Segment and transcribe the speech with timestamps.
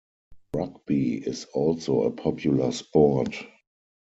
[0.55, 3.35] Rugby is also a popular sport.